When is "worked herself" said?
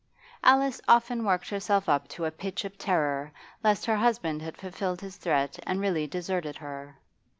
1.23-1.87